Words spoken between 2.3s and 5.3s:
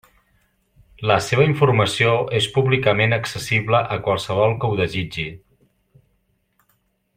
és públicament accessible a qualsevol que ho desitgi.